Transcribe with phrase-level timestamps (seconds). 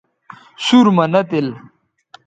[0.65, 1.47] سُور مہ نہ تِل